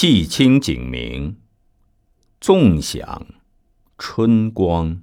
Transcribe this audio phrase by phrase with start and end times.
[0.00, 1.40] 气清景明，
[2.40, 3.26] 纵享
[3.98, 5.02] 春光。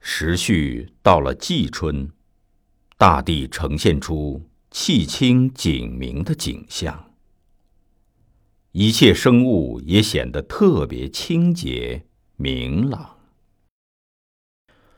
[0.00, 2.10] 时序到了季春，
[2.98, 7.14] 大地呈现出气清景明的景象，
[8.72, 12.04] 一切生物也显得特别清洁
[12.34, 13.16] 明朗。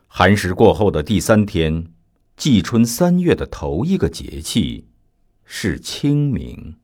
[0.06, 1.92] 寒食过后的第三天。
[2.38, 4.86] 季春三月的头一个节气
[5.44, 6.76] 是清明。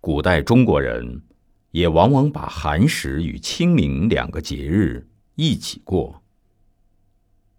[0.00, 1.22] 古代中国人
[1.70, 5.06] 也往往把寒食与清明两个节日
[5.36, 6.20] 一起过。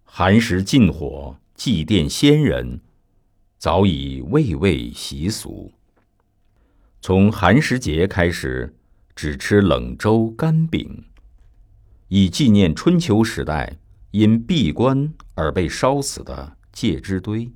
[0.04, 2.82] 寒食禁火祭奠先人，
[3.58, 5.72] 早已蔚为习俗。
[7.00, 8.76] 从寒食节开始，
[9.16, 11.06] 只吃冷粥干饼，
[12.10, 13.78] 以纪念春秋时代。
[14.12, 17.52] 因闭关而被烧死的介之堆。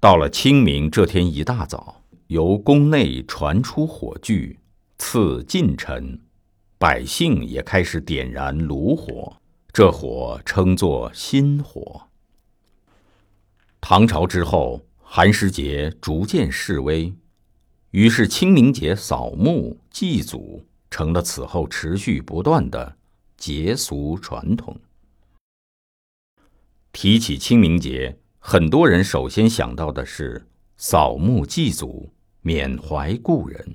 [0.00, 4.58] 到了清明这天一大早，由宫内传出火炬，
[4.98, 6.20] 赐近臣，
[6.78, 9.36] 百姓也开始点燃炉火，
[9.72, 12.08] 这火称作新火。
[13.80, 17.14] 唐朝之后，寒食节逐渐式微，
[17.90, 22.96] 于是清明节扫墓祭祖成了此后持续不断的。
[23.40, 24.78] 节俗传统。
[26.92, 30.46] 提起清明节，很多人首先想到的是
[30.76, 33.74] 扫墓祭祖、缅怀故人。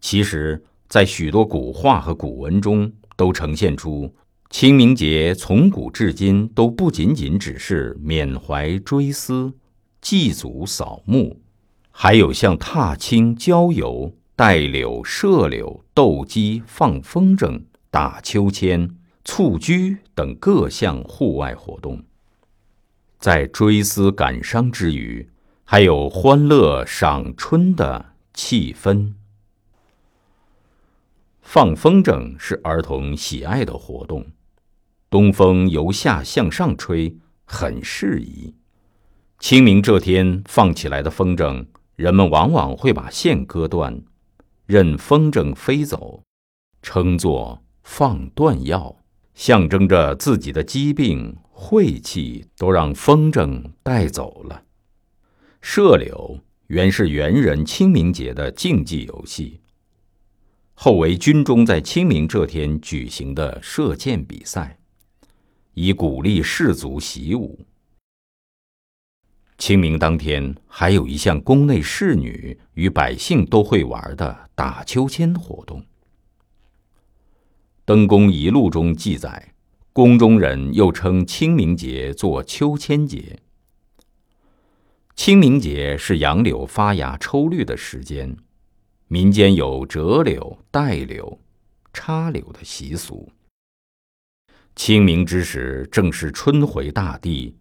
[0.00, 4.14] 其实，在许多古画和古文中，都呈现出
[4.50, 9.54] 清明节从古至今都不仅仅只是缅怀追思、
[10.02, 11.40] 祭祖扫墓，
[11.90, 17.62] 还有像踏青郊游、带柳射柳、斗鸡放风筝。
[17.96, 18.94] 打秋千、
[19.24, 22.04] 蹴鞠等各项户外活动，
[23.18, 25.26] 在追思感伤之余，
[25.64, 29.14] 还有欢乐赏春的气氛。
[31.40, 34.26] 放风筝是儿童喜爱的活动，
[35.08, 38.54] 东风由下向上吹，很适宜。
[39.38, 41.64] 清明这天放起来的风筝，
[41.94, 44.02] 人们往往会把线割断，
[44.66, 46.22] 任风筝飞走，
[46.82, 47.62] 称作。
[47.88, 48.96] 放断药，
[49.32, 54.64] 象征着自己的疾病、晦气都让风筝带走了。
[55.62, 59.60] 射柳原是元人清明节的竞技游戏，
[60.74, 64.78] 后为军中在清明这天举行的射箭比赛，
[65.72, 67.64] 以鼓励士卒习武。
[69.56, 75.80] 清明当天，还有一项宫内侍女与百姓都会玩的打秋千活动。
[77.86, 79.54] 《登宫遗录》中记载，
[79.92, 83.38] 宫中人又称清明节作秋千节。
[85.14, 88.36] 清明节是杨柳发芽抽绿的时间，
[89.06, 91.38] 民间有折柳、带柳、
[91.92, 93.30] 插柳的习俗。
[94.74, 97.54] 清明之时，正是春回大地，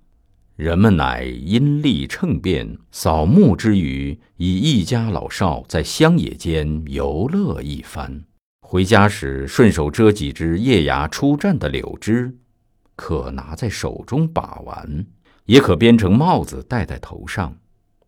[0.55, 8.23] 人们乃阴历乘便，扫墓之余，以一家老少在乡野间游乐一番。
[8.75, 12.35] 回家时，顺手折几枝叶芽初绽的柳枝，
[12.97, 15.05] 可拿在手中把玩，
[15.45, 17.55] 也可编成帽子戴在头上，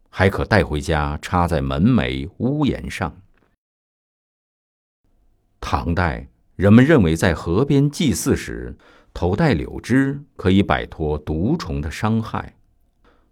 [0.09, 3.15] 还可带回家插在门楣、屋檐上。
[5.61, 8.75] 唐代人们认为，在河边祭祀时，
[9.13, 12.57] 头戴柳枝可以摆脱毒虫的伤害。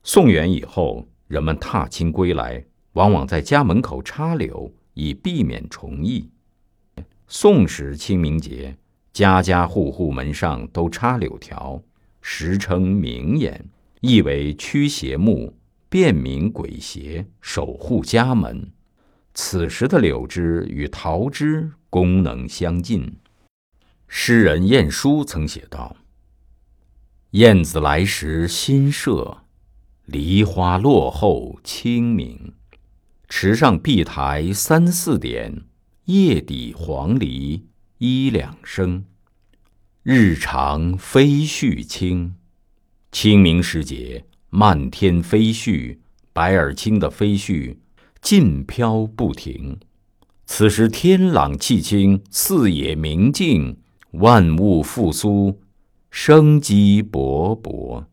[0.03, 2.63] 宋元以后，人们踏青归来，
[2.94, 6.29] 往往在家门口插柳，以避免虫疫。
[7.28, 8.78] 宋时清明节，
[9.12, 11.81] 家家户户门上都插柳条，
[12.22, 13.66] 时称明眼，
[14.02, 15.56] 意为驱邪木，
[15.90, 18.72] 便民鬼邪，守护家门。
[19.34, 23.18] 此时的柳枝与桃枝功能相近。
[24.08, 25.96] 诗人晏殊曾写道
[27.31, 29.40] ：“燕子来时新社，
[30.05, 32.53] 梨花落后清明。
[33.28, 35.64] 池上碧苔三四点。”
[36.05, 37.63] 叶底黄鹂
[37.97, 39.05] 一两声，
[40.03, 42.35] 日长飞絮轻。
[43.11, 45.97] 清明时节，漫天飞絮，
[46.31, 47.78] 白而青的飞絮
[48.22, 49.79] 尽飘不停。
[50.46, 53.79] 此时天朗气清，四野明净，
[54.11, 55.59] 万物复苏，
[56.11, 58.05] 生机勃勃。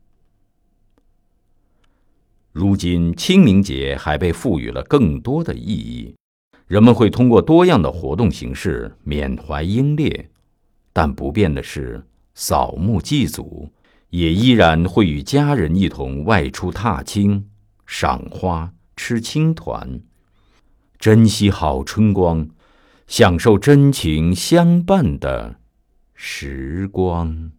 [2.53, 6.15] 如今，清明节还被赋予了更多的意义。
[6.73, 10.31] 人们会通过多样的活动形式缅怀英烈，
[10.91, 12.03] 但不变的是
[12.33, 13.69] 扫墓祭祖，
[14.09, 17.47] 也依然会与家人一同外出踏青、
[17.85, 20.01] 赏花、吃青团，
[20.99, 22.49] 珍惜好春光，
[23.07, 25.57] 享受真情相伴的
[26.15, 27.53] 时光。